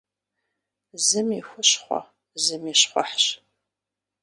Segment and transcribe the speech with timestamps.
[1.05, 1.99] Зым и хущхъуэ
[2.43, 3.25] зым и щхъухьщ.